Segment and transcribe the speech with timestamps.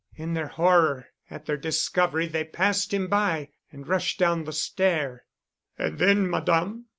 [0.15, 5.25] In their horror at their discovery they passed him by and rushed down the stair."
[5.77, 6.87] "And then, Madame?"